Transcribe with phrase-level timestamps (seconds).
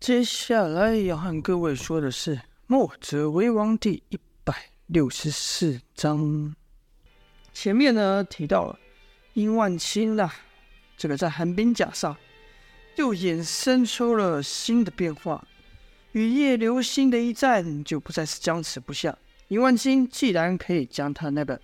[0.00, 2.36] 接下来要和各位说的是
[2.68, 4.54] 《墨者为王》第一百
[4.86, 6.54] 六十四章。
[7.52, 8.78] 前面呢提到了
[9.34, 10.32] 殷万青啦，
[10.96, 12.16] 这个在寒冰甲上
[12.94, 15.46] 又衍生出了新的变化，
[16.12, 19.18] 与叶流星的一战就不再是僵持不下。
[19.48, 21.60] 殷万青既然可以将他那个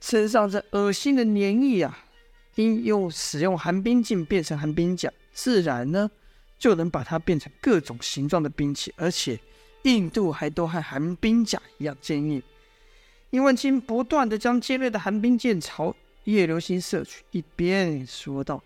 [0.00, 1.98] 身上这恶心的粘液啊，
[2.54, 6.10] 应用使用寒冰镜变成寒冰甲，自然呢。
[6.58, 9.38] 就能把它变成各种形状的兵器，而且
[9.82, 12.42] 硬度还都和寒冰甲一样坚硬。
[13.30, 18.62] 殷万青不断地将尖锐的寒冰剑朝叶流星射去，一边说道：“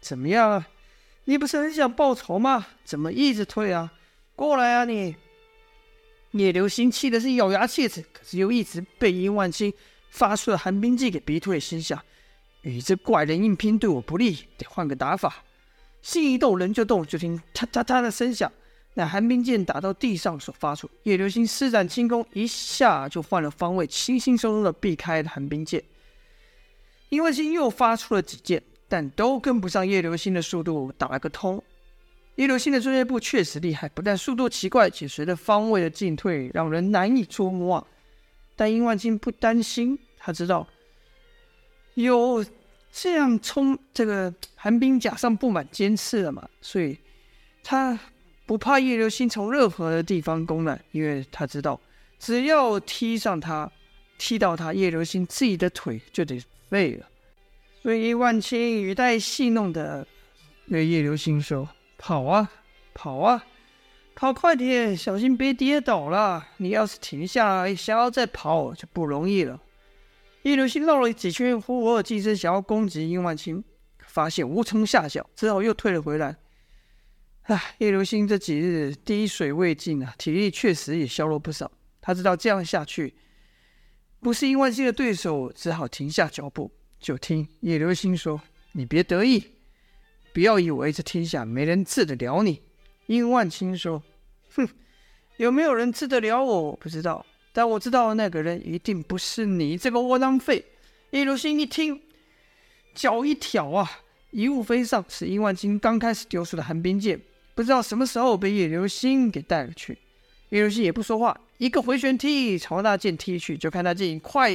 [0.00, 0.68] 怎么样啊？
[1.24, 2.66] 你不是很想报仇吗？
[2.84, 3.92] 怎么一直退啊？
[4.34, 5.16] 过来啊你！”
[6.32, 9.72] 叶流星气的是咬牙切齿，可是又一直被殷万青
[10.10, 12.00] 发出的寒冰剑给逼退，心想：
[12.62, 15.44] 与这怪人硬拼对我不利，得换个打法。
[16.06, 17.04] 心一动，人就动。
[17.04, 18.50] 就听“嗒嗒嗒”的声响，
[18.94, 20.88] 那寒冰剑打到地上所发出。
[21.02, 25.82] 叶流星施展轻功，一下就换了方位，轻轻松松的避开寒冰剑。
[27.08, 31.60] 殷万青又发出了几剑，但都跟不上叶流星的速度，打了个通。
[32.36, 37.84] 叶流星的专业步确实厉害，不但速度奇怪，且随着方位的进退，让人难以捉摸。
[38.54, 40.68] 但殷万金不担心，他知道
[41.94, 42.44] 有。
[42.92, 46.98] 这样冲，这个寒冰甲上布满尖刺了嘛，所以
[47.62, 47.98] 他
[48.46, 51.78] 不怕叶流星从任何的地方攻来，因为他知道
[52.18, 53.70] 只要踢上他，
[54.16, 57.06] 踢到他，叶流星自己的腿就得废了。
[57.82, 60.06] 所以万青语带戏弄的
[60.68, 62.50] 对叶流星说：“跑啊，
[62.94, 63.44] 跑啊，
[64.14, 66.48] 跑快点，小心别跌倒了。
[66.56, 69.60] 你要是停下来，想要再跑就不容易了。”
[70.46, 73.64] 叶流星绕了几圈，忽而近身想要攻击殷万青，
[74.06, 76.36] 发现无从下脚，只好又退了回来。
[77.42, 81.72] 唉，叶流星这几日滴水未进啊，体力确实也消弱不少。
[82.00, 83.12] 他知道这样下去
[84.20, 86.70] 不是殷万青的对手，只好停下脚步。
[87.00, 88.40] 就听叶流星说
[88.70, 89.42] ：“你别得意，
[90.32, 92.62] 不要以为这天下没人治得了你。”
[93.06, 94.00] 殷万青说
[94.54, 94.68] ：“哼，
[95.38, 96.40] 有没有人治得了？
[96.44, 97.26] 我不知道。”
[97.56, 100.62] 但我知道那个人一定不是你这个窝囊废。
[101.12, 101.98] 叶流星一听，
[102.94, 103.90] 脚一挑啊，
[104.30, 107.18] 一物飞上，是殷万金刚开始丢出的寒冰剑，
[107.54, 109.96] 不知道什么时候被叶流星给带了去。
[110.50, 114.54] 叶流星也不说话，一个回旋踢朝那剑踢去，就看那剑以快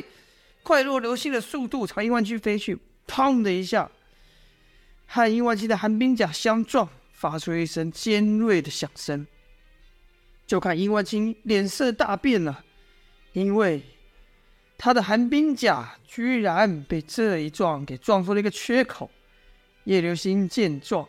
[0.62, 3.90] 快若流星的速度朝殷万金飞去，砰的一下，
[5.08, 9.26] 和殷万金的寒冰甲相撞，发出一声尖锐的响声。
[10.46, 12.64] 就看殷万金脸色大变了。
[13.34, 13.82] 因为
[14.78, 19.10] 他的寒冰甲居然被这一撞给撞出了一个缺口，
[19.86, 21.08] 叶流星见状，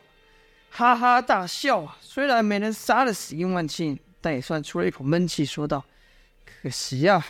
[0.71, 1.97] 哈哈大笑！
[2.01, 5.85] 虽然没能杀得死殷万青，但也算出了一口闷气，说道
[6.45, 7.27] ：“可惜呀、啊，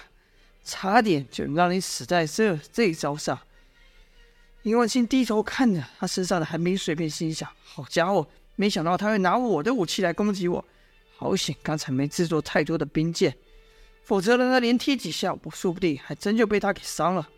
[0.63, 3.39] 差点就让你死在这这一招上。”
[4.63, 10.65] 殷万青低头看着他身上的寒冰碎片，心想：“好家伙，没想到他会拿我的武器来攻击我，
[11.17, 13.35] 好险刚才没制作太多的冰剑。”
[14.05, 17.29] 否则呢，他连踢几下，我说不定还真就被他给伤了。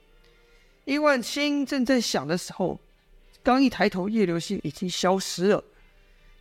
[0.87, 2.81] 殷万青正在想的时候，
[3.43, 5.63] 刚一抬头，叶流星已经消失了，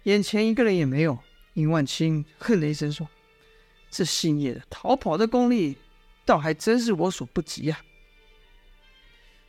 [0.03, 1.19] 眼前一个人也没有。
[1.53, 3.07] 殷万青哼了一声说
[3.91, 5.77] ：“这姓叶的逃跑的功力，
[6.25, 7.81] 倒还真是我所不及呀、”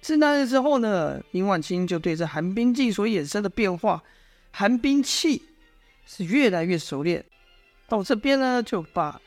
[0.03, 4.03] 自那日之后呢，殷万青就对这寒冰镜所衍生的变化，
[4.51, 5.43] 寒冰器
[6.05, 7.25] 是越来越熟练。
[7.89, 9.21] 到这边呢，就把。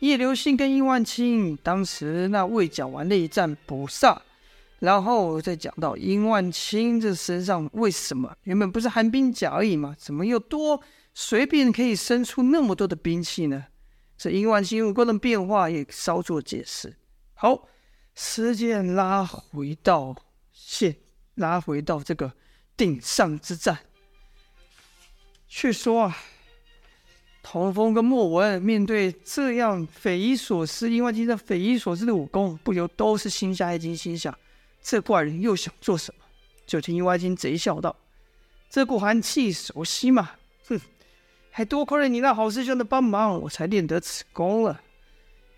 [0.00, 4.20] 叶流星跟殷万青当时那未讲完的一战补上，
[4.78, 13.66] 然后再讲到殷万青这身上为什么原本不是寒冰甲而已嘛，怎么又多随便可以生出那么多的兵器呢？
[14.16, 16.96] 这殷万青武功的变化也稍作解释。
[17.34, 17.68] 好，
[18.14, 20.16] 时间拉回到
[20.50, 20.96] 现，
[21.34, 22.32] 拉回到这个
[22.74, 23.78] 顶上之战，
[25.46, 26.16] 却说啊。
[27.42, 34.36] 童风跟莫文面对这样匪夷所思，殷万青这匪夷所思的武功，不由都是心下一惊，心想：
[34.82, 36.24] 这怪人又想做什么？
[36.66, 37.96] 就听殷万青贼笑道
[38.70, 40.32] ：“这股寒气熟悉嘛？
[40.68, 40.78] 哼，
[41.50, 44.80] 还多亏了你那好师兄的帮忙，我才练得此功了。”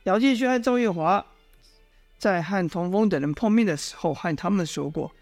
[0.05, 1.27] 姚建勋和赵月华
[2.17, 5.13] 在和童风等人碰面的时候，和他们说过，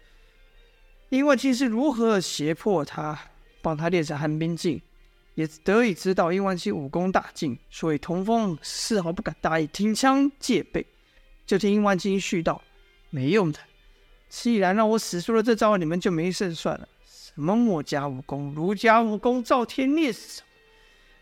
[1.09, 3.19] 殷万青是如何胁迫他，
[3.61, 4.79] 帮他练成寒冰镜。
[5.35, 10.85] 也得以知道殷万青武功大进，所以童风丝毫不敢大意，挺枪戒备。
[11.45, 12.61] 就听殷万金续道
[13.09, 13.59] ：“没用的，
[14.29, 16.87] 既然让我使出了这招，你们就没胜算了。
[17.05, 20.41] 什么墨家武功、儒家武功、赵天烈是什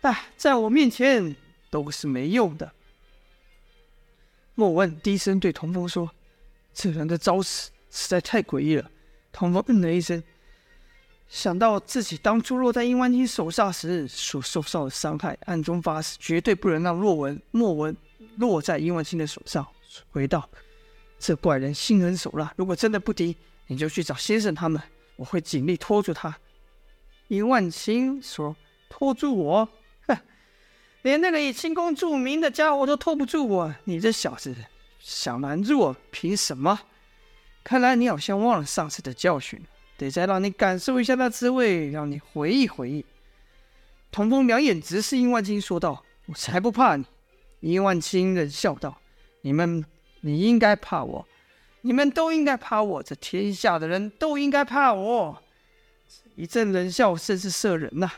[0.01, 0.09] 么？
[0.09, 1.35] 啊，在我面前
[1.69, 2.71] 都是没用的。
[4.55, 6.11] 莫问低声对童风说
[6.73, 8.91] ：“这人的招式实在太诡异了。”
[9.31, 10.21] 童风嗯了一声，
[11.29, 17.95] 想到自己当初落在殷万金手下时所受到的伤害，暗中发誓绝对不能让洛文、莫文
[18.37, 19.65] 落在殷万金的手上。
[20.11, 20.49] 回道
[21.19, 23.37] ：“这怪人心狠手辣，如果真的不敌，
[23.67, 24.81] 你就去找先生他们，
[25.17, 26.35] 我会尽力拖住他。”
[27.29, 28.55] 殷万金说
[28.89, 29.69] ：“拖住我？
[30.07, 30.17] 哼，
[31.03, 34.55] 连那个以轻功著名的家伙都拖不住我，你这小子
[34.99, 36.79] 想拦住我，凭什么？
[37.63, 39.61] 看来你好像忘了上次的教训，
[39.99, 43.05] 得再让你感受一下那滋味，让你回忆回忆。”
[44.11, 47.05] 童风两眼直视殷万清，说道：“我才不怕你。”
[47.59, 48.99] 殷万清冷笑道
[49.43, 49.85] ：“你们，
[50.21, 51.27] 你应该怕我，
[51.81, 55.43] 你们都应该怕我，这天下的人都应该怕我。”
[56.35, 58.09] 一阵冷笑，甚是涩人呐、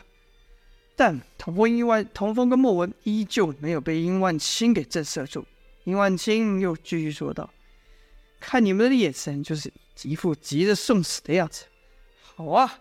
[0.94, 5.44] 但童风、殷万、童风跟莫文依旧没有被殷万青给震慑住。
[5.84, 7.50] 殷万青又继续说道
[8.38, 9.72] ：“看你们的眼神，就是
[10.04, 11.64] 一副急着送死的样子。
[12.44, 12.80] 好啊，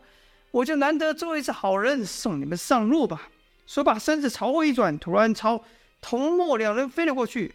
[0.51, 3.29] 我就难得做一次好人，送你们上路吧。”
[3.67, 5.63] 说把身子朝后一转，突然朝
[6.01, 7.53] 童墨两人飞了过去。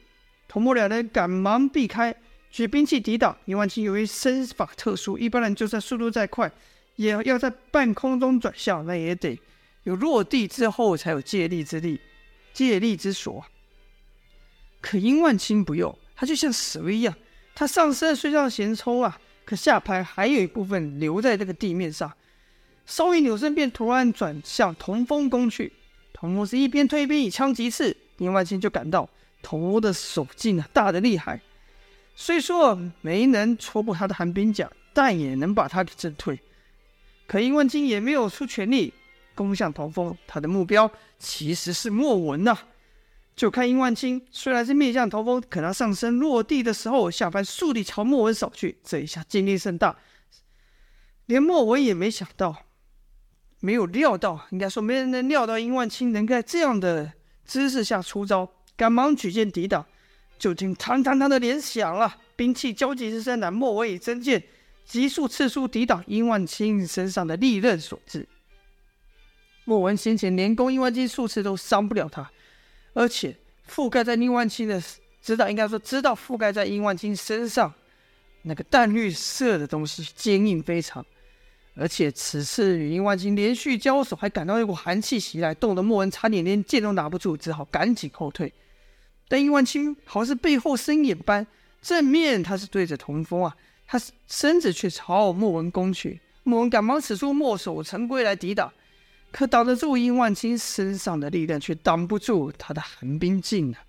[0.48, 2.14] 童墨两人赶忙避开，
[2.50, 3.36] 举兵器抵挡。
[3.44, 6.50] 殷万青由于身法特殊，一般人就算速度再快。
[6.94, 9.38] 也要在半空中转向，那也得
[9.82, 12.00] 有落地之后才有借力之力、
[12.54, 13.44] 借力之所。
[14.80, 17.14] 可殷万青不用，他就像蛇一样，
[17.54, 22.12] 他上身虽然闲冲啊，可下盘还有一部分留在这个地面上。
[22.84, 25.72] 稍一扭身，便突然转向童风攻去。
[26.12, 29.08] 童风是一边推一边以枪击刺，殷万青就感到
[29.42, 31.40] 童风的手劲啊，大得厉害。
[32.14, 36.38] 虽说没能戳破他的寒冰甲，但也能把他给震退。
[37.26, 38.92] 可殷万金也没有出全力
[39.34, 42.66] 攻向童风，他的目标其实是莫文呐、啊。
[43.36, 49.94] 就看殷万金虽然是面向头风，可他上身落地的时候，下盘倏地朝莫文扫去，这一下劲力甚大，
[51.26, 52.64] 连莫文也没想到，
[53.60, 57.12] 没有料到，应该说没人能料到殷万金能在这样的
[57.44, 59.84] 姿势下出招，赶忙举剑抵挡，
[60.38, 64.42] 就听“嘡嘡嘡”的连响了，兵器交击之声，乃莫文以真剑。
[64.86, 68.28] 急速刺出，抵挡殷万青身上的利刃所致。
[69.64, 72.30] 莫文先前连攻殷万青数次都伤不了他，
[72.96, 73.36] 而且
[73.70, 74.82] 覆盖在殷万青的
[75.20, 77.70] 知道，应该说知道覆盖在殷万青身上
[78.40, 81.04] 那个淡绿色的东西坚硬非常，
[81.74, 88.50] 而且此次与殷万青连续交手，还感到一股寒气袭来，冻得莫文差点连剑都拿不住，只好赶紧后退。
[89.28, 91.46] 但殷万青好似背后生眼般，
[91.82, 93.54] 正面他是对着童风啊。
[93.86, 98.72] 他身子却朝莫文攻去，莫文赶忙使出墨守成规来抵挡，
[99.30, 103.84] 可挡得住殷万青身上的力量，却挡不住他的寒冰劲啊！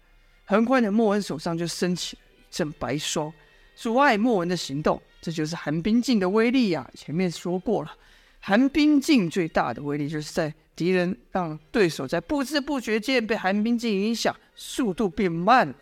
[0.45, 3.31] 很快的，莫文手上就升起了一阵白霜，
[3.75, 5.01] 阻碍莫文的行动。
[5.22, 6.92] 这就是寒冰劲的威力呀、啊！
[6.94, 7.92] 前面说过了，
[8.39, 15.75] 寒冰劲最大的威力，就是在敌人让对手在不知不觉间被寒冰劲影响，速度变慢了。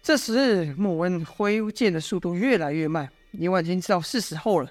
[0.00, 3.10] 这时，莫文挥剑的速度越来越慢。
[3.32, 4.70] 殷万金知道是时候了，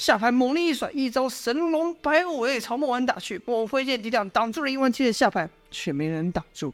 [0.00, 3.38] 下盘猛力一甩，一招神龙摆尾朝莫文打去。
[3.44, 6.72] 莫文挥剑抵挡，挡住了殷万金的下盘，却没人挡住。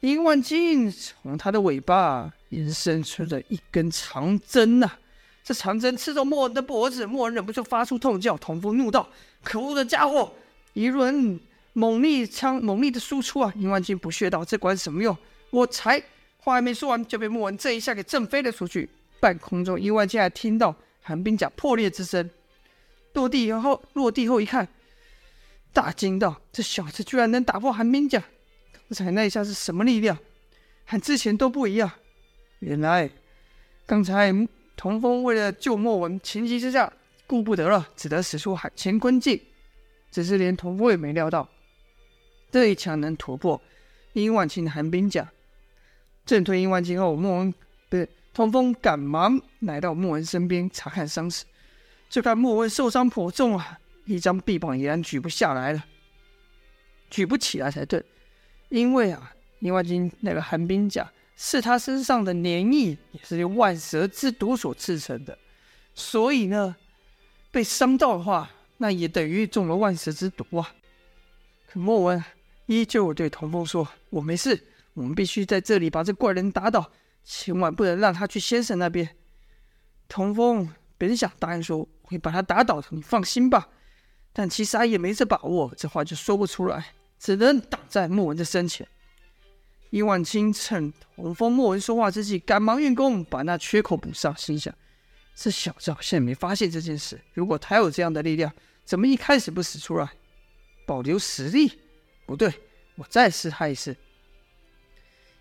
[0.00, 4.98] 殷万金从他的尾巴延伸出了一根长针呐、啊，
[5.44, 8.36] 这长针刺中莫文的脖子，莫文忍不住发出痛叫。
[8.36, 9.08] 童风怒道
[9.44, 10.32] ：“可恶的家伙！”
[10.74, 11.38] 一轮
[11.72, 13.52] 猛力枪猛力的输出啊！
[13.56, 15.16] 殷万金不屑道：“这管什么用？
[15.50, 16.02] 我才……”
[16.38, 18.90] 话还没说完，就被莫文这一下给震飞了出去。
[19.20, 22.28] 半空中，殷万金还听到寒冰甲破裂之声。
[23.12, 24.66] 落地以后，落地后一看，
[25.72, 28.20] 大惊道：“这小子居然能打破寒冰甲！
[28.88, 30.18] 刚才那一下是什么力量？
[30.86, 31.90] 和之前都不一样。
[32.58, 33.08] 原来
[33.86, 34.32] 刚才
[34.76, 36.92] 童风为了救莫文，情急之下
[37.26, 39.40] 顾不得了，只得使出海乾坤劲。
[40.10, 41.48] 只是连童风也没料到，
[42.50, 43.60] 这一枪能突破
[44.14, 45.30] 殷万青的寒冰甲。”
[46.26, 47.54] 震退殷万青后，莫文
[47.88, 51.44] 不是童风赶忙来到莫文身边查看伤势，
[52.10, 55.84] 就看莫文受伤颇重啊，一张臂膀已然举不下来了，
[57.08, 58.04] 举不起来才对。
[58.70, 65.38] 因为啊，殷万青那个寒冰甲是他身上的黏液，也是由万蛇之毒所制成的，
[65.94, 66.74] 所以呢，
[67.52, 70.74] 被伤到的话，那也等于中了万蛇之毒啊。
[71.72, 72.24] 可莫文
[72.66, 74.60] 依旧对童风说：“我没事。”
[74.94, 76.88] 我们必须在这里把这怪人打倒，
[77.24, 79.16] 千万不能让他去先生那边。
[80.06, 83.68] 童风本想答应说会把他打倒的，你放心吧，
[84.32, 88.86] 但其实他也没这把握，这话就说不出来，只能挡在莫文的身前。
[89.90, 94.74] 伊万青趁童风、莫文说话之际，赶忙运功把那缺口补上，心想：
[95.34, 97.20] 这小子好像没发现这件事。
[97.32, 98.52] 如果他有这样的力量，
[98.84, 100.08] 怎么一开始不使出来，
[100.84, 101.78] 保留实力？
[102.26, 102.52] 不对，
[102.96, 103.96] 我再试他一次。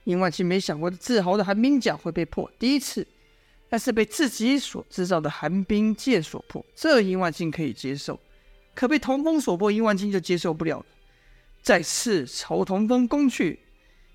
[0.04, 3.08] 殷万青没想过的自豪的寒冰甲会被破，第一次，
[3.70, 8.20] 但是被自己所制造的寒冰剑所破，这殷万青可以接受。
[8.76, 10.86] 可被童风所破，殷万青就接受不了了。
[11.62, 13.60] 再次朝童风攻去，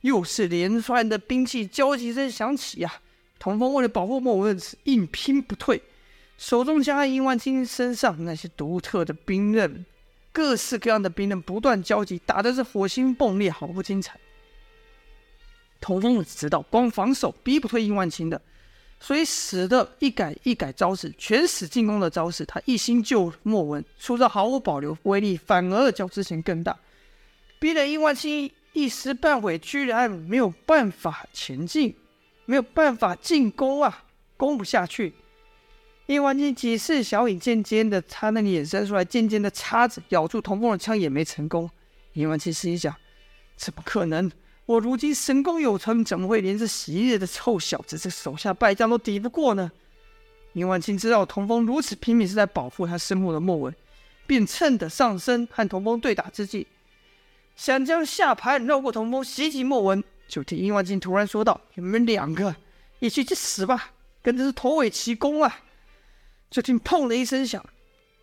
[0.03, 3.01] 又是连串的兵器交击声响起呀、啊！
[3.39, 5.81] 童风为了保护莫文，硬拼不退，
[6.37, 9.87] 手中枪和伊万青身上那些独特的兵刃，
[10.33, 14.19] 各式各样的兵刃不断交击，打的是火星迸裂，毫不精彩。
[15.81, 18.41] 童风知道光防守逼不退应万青的。
[19.01, 22.45] 所以使得一改一改招式，全使进攻的招式。
[22.45, 26.77] 他一心救莫文，出招毫无保留，威力反而较之前更大，
[27.61, 31.95] 逼得伊万青一时半会居然没有办法前进，
[32.45, 34.03] 没有办法进攻啊，
[34.37, 35.15] 攻不下去。
[36.07, 41.71] 伊万青几次小影渐渐的，他那里衍生出来渐渐的叉子咬住童风的枪也没成功。
[42.15, 42.93] 伊万青心想：
[43.55, 44.29] 怎么可能？
[44.69, 49.73] 我如今神功有成，怎么会连这昔日的臭小子这手下败将都抵不过呢？
[50.53, 53.75] 伊万青知道童风如此拼命是在保护他身后的莫文，
[54.27, 56.67] 便趁着上身和童风对打之际，
[57.57, 60.05] 想将下盘绕过童风袭击莫文。
[60.29, 62.55] 就听伊万青突然说道：“你们两个
[62.99, 65.61] 一起去死吧，跟着是头尾齐攻啊！”
[66.51, 67.65] 就听砰的一声响，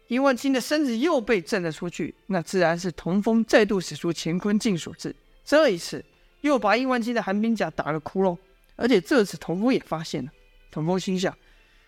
[0.10, 2.14] 伊万青的身子又被震了出去。
[2.28, 5.16] 那自然是童风再度使出乾坤镜所致。
[5.44, 6.06] 这一次。
[6.46, 8.38] 又把伊万青的寒冰甲打了窟窿，
[8.76, 10.32] 而且这次童风也发现了。
[10.70, 11.36] 童风心想：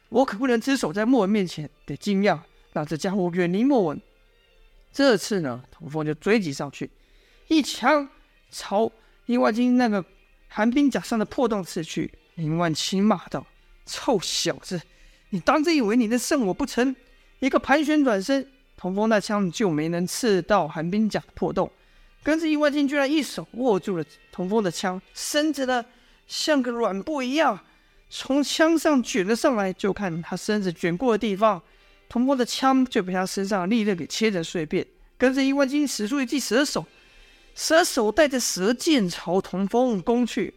[0.10, 2.42] 我可不能只守在莫文面前，得尽量
[2.74, 4.02] 让这家伙远离莫文。
[4.92, 6.90] 这次呢，童风就追击上去，
[7.50, 8.10] 一枪
[8.50, 8.92] 朝
[9.28, 10.04] 伊万青那个
[10.48, 12.12] 寒冰甲上的破洞刺去。
[12.36, 13.46] 林万青骂道
[13.86, 14.80] ：“臭小子，
[15.30, 16.96] 你当真以为你能胜我不成？”
[17.40, 21.72] 一个盘旋转身，童风那枪就没能刺到寒冰甲的破洞。
[22.28, 24.04] 跟着伊万金居然一手握住了
[24.34, 25.86] 童风的枪，伸着的
[26.28, 27.58] 像个软布一样，
[28.10, 29.72] 从枪上卷了上来。
[29.72, 31.62] 就看他身子卷过的地方，
[32.10, 34.86] 童风的枪就被他身上的利刃给切成碎片。
[35.18, 36.86] 跟着伊万金使出一记蛇手，
[37.56, 40.54] 蛇手带着蛇剑朝童风攻去。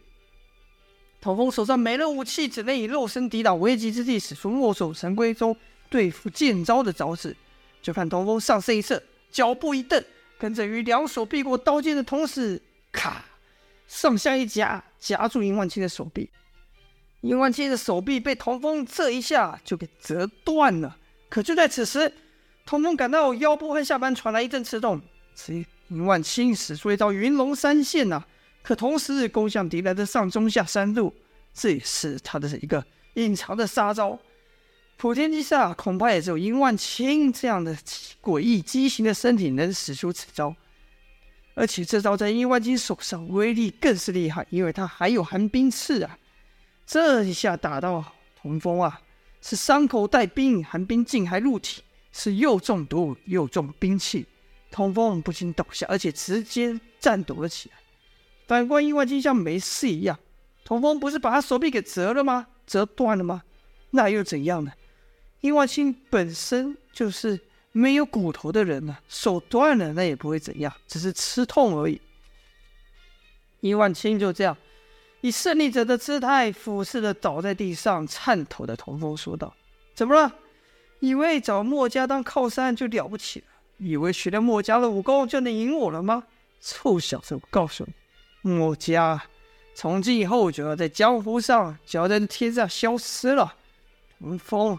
[1.21, 5.55] 童风手上没了武器，只能以肉身抵挡，危急之际使出墨守成规中
[5.89, 7.33] 对付剑招的招式。
[7.81, 9.01] 就看童风上身一侧，
[9.31, 10.03] 脚步一蹬。
[10.41, 12.59] 跟着于两手避过刀尖的同时，
[12.91, 13.23] 咔，
[13.87, 16.27] 上下一夹，夹住伊万青的手臂。
[17.21, 20.97] 伊万青的手臂被童风这一下就给折断了。
[21.29, 22.11] 可就在此时，
[22.65, 24.99] 童风感到腰部和下盘传来一阵刺痛。
[25.35, 28.25] 此时，伊万青使出一招云龙三线呐、
[28.63, 31.13] 可同时攻向敌人的上中下三路，
[31.53, 32.83] 这也是他的一个
[33.13, 34.17] 隐藏的杀招。
[35.01, 37.75] 普天之下，恐怕也只有殷万青这样的
[38.21, 40.55] 诡异畸形的身体能使出此招。
[41.55, 46.19] 而且这招在伊万青手上威力更是厉害，因为他还有寒冰刺啊！
[46.85, 49.01] 这一下打到童风啊，
[49.41, 51.81] 是伤口带冰，寒冰劲还入体，
[52.11, 54.27] 是又中毒又中兵器。
[54.69, 57.75] 童风不仅倒下，而且直接颤抖了起来。
[58.45, 60.19] 反观伊万青像没事一样，
[60.63, 62.45] 童风不是把他手臂给折了吗？
[62.67, 63.41] 折断了吗？
[63.89, 64.71] 那又怎样呢？
[65.41, 67.39] 伊万青本身就是
[67.71, 71.99] 没有骨头的人呢、手断了那也不会怎样，只是吃痛而已。
[73.59, 74.55] 伊万青就这样
[75.21, 79.53] 以胜利者的姿态俯视着倒在地上颤抖的童风说道
[79.93, 80.33] ：“怎么了？
[80.99, 83.45] 以为找墨家当靠山就了不起了？
[83.77, 86.23] 以为学了墨家的武功就能赢我了吗？
[86.59, 87.93] 臭小子，我告诉你，
[88.51, 89.23] 墨家
[89.73, 93.55] 从今以后就要在江湖上，就要在天上消失了。”
[94.19, 94.77] 童风。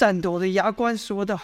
[0.00, 1.38] 颤抖的牙关说道：“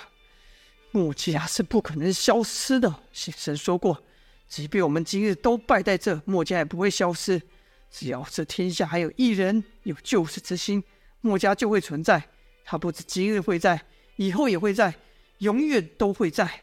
[0.91, 3.03] 墨家是不可能消失的。
[3.13, 4.03] 先生说过，
[4.49, 7.43] 即便我们今日都败在这，墨家也不会消失。
[7.91, 10.83] 只要这天下还有一人有救世之心，
[11.21, 12.31] 墨家就会存在。
[12.65, 13.79] 他不止今日会在，
[14.17, 14.95] 以后也会在，
[15.41, 16.63] 永远都会在。”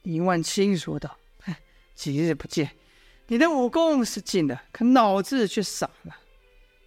[0.00, 1.54] 林万青说道：“哼，
[1.94, 2.70] 几日不见，
[3.26, 6.16] 你的武功是进了，可脑子却傻了。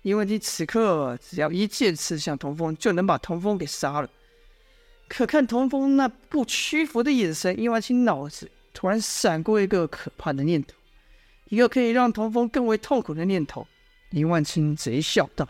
[0.02, 4.10] 因为你此刻只要一剑刺向童风，就能把童风给杀了。”
[5.08, 10.74] 可看童风那不屈服的眼神，伊万青脑子突然闪过一个可怕的念头，
[11.50, 13.66] 一个可以让童风更为痛苦的念头。
[14.12, 15.48] 伊万青贼笑道：“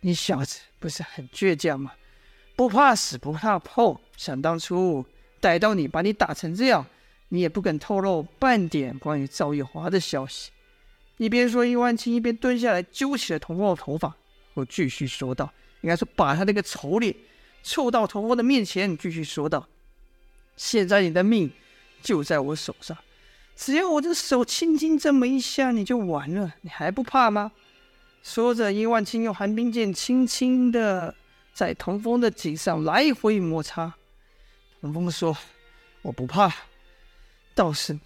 [0.00, 1.92] 你小子不是很倔强吗？
[2.56, 3.98] 不怕死，不怕碰。
[4.16, 5.04] 想当初
[5.40, 6.84] 逮到你，把你打成这样，
[7.28, 10.50] 你也不肯透露半点关于赵玉华的消息。
[11.18, 14.14] 一边说，伊万青一边蹲下来揪起了童风的头发，
[14.54, 15.52] 我继续说道
[15.82, 17.14] ：“应该说，把他那个丑脸
[17.62, 19.68] 凑到童风的面前，继续说道：
[20.56, 21.50] 现在你的命
[22.02, 22.96] 就在我手上，
[23.56, 27.52] 只要我的手轻轻这么一下，你就完了，你还不怕吗？”
[28.22, 31.14] 说着，殷万青用寒冰剑轻轻的
[31.54, 33.94] 在童风的颈上来回摩擦。
[34.80, 35.36] 童风说
[36.02, 36.52] ：“我不怕，
[37.54, 38.00] 倒是你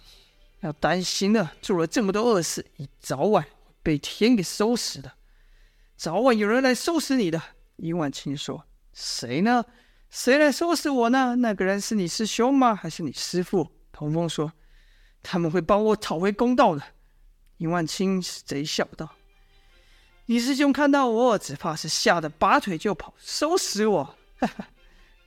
[0.61, 1.51] 要担心了。
[1.61, 3.45] 做了这么多恶事，你早晚
[3.81, 5.11] 被天给收拾的，
[5.97, 7.41] 早晚有人来收拾你的。”
[7.77, 9.65] 殷万青说：“谁呢？
[10.09, 11.35] 谁来收拾我呢？
[11.37, 12.75] 那个人是你师兄吗？
[12.75, 14.53] 还是你师父？”童风说
[15.23, 16.83] ：“他们会帮我讨回公道的。”
[17.57, 19.09] 殷万青贼笑道。
[20.25, 24.03] 你师兄看到我，只怕是吓得拔腿就跑，收拾我！
[24.39, 24.67] 哈哈，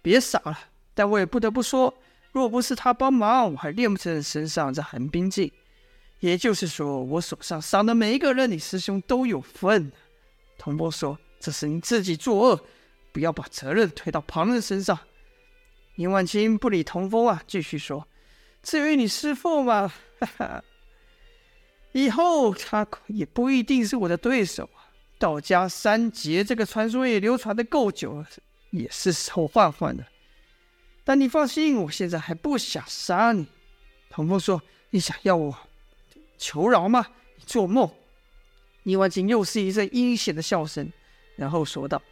[0.03, 0.59] 别傻了。
[0.95, 1.93] 但我也不得不说，
[2.33, 5.53] 若不是他帮忙，我还练不成身上这寒冰劲。
[6.21, 9.93] 也就是说，我手上伤的每一个人，你师兄都有份。
[10.57, 12.65] 童波说：“这是你自己作恶，
[13.17, 14.99] 不要把责任推到旁人身上。”
[15.97, 18.07] 宁万青不理童风啊，继续说
[18.63, 20.65] ：“至于你师父嘛，哈哈，
[21.93, 28.29] 以后他也不一定是我的对手啊。”道家三杰这个传说也流传的够久了，
[28.73, 30.07] 也是时候换换了。
[31.05, 33.47] 但你放心，我现在还不想杀你。
[34.11, 35.59] 童风说：“你想要我
[36.37, 37.07] 求饶吗？
[37.37, 37.91] 你做梦！”
[38.85, 40.93] 宁万青又是一阵阴险的笑声，
[41.37, 42.03] 然后说道：“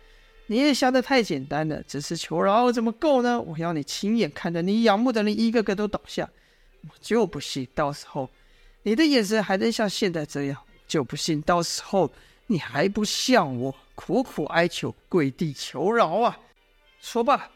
[0.47, 3.41] 你也想得太简单了，只是求饶怎么够呢？
[3.41, 6.29] 我要你亲眼看着你仰慕的人一个个都倒下，
[6.83, 8.29] 我就不信到时候
[8.83, 12.11] 你的眼神还能像现在这样，就不信到时候。”
[12.47, 16.39] 你还不向我苦苦哀求、跪地求饶啊！
[17.01, 17.51] 说罢，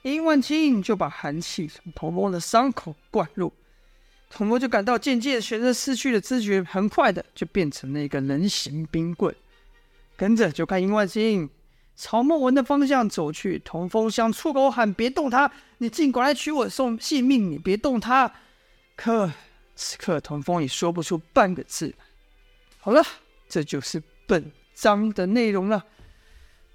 [0.00, 3.52] 殷万青就把寒气从童风的伤口灌入，
[4.30, 9.36] 童风就感到渐渐随着失去了知觉，很快的就变成了一个人形冰棍。
[10.16, 11.50] 跟着就看殷万青
[12.00, 15.52] 朝莫文的方向走去，童风想出口喊：“别动他！
[15.78, 18.32] 你尽管来取我送性命，你别动他！”
[18.96, 19.30] 可
[19.76, 21.94] 此刻童风也说不出半个字。
[22.78, 23.04] 好了，
[23.48, 24.02] 这就是。
[24.26, 25.84] 本章的内容了，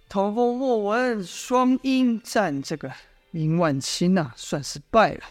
[0.09, 2.91] 童风莫文双阴战这个
[3.31, 5.21] 殷万青呐，算是败了。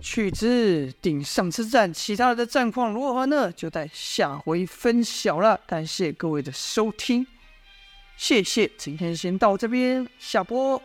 [0.00, 3.50] 去之顶上之战，其他的战况如何呢？
[3.50, 5.58] 就待下回分晓了。
[5.66, 7.26] 感谢各位的收听，
[8.16, 10.80] 谢谢，今天先到这边，下播。